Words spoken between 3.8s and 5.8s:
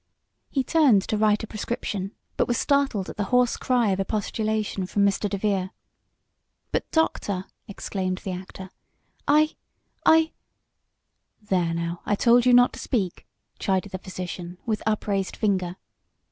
of expostulation from Mr. DeVere.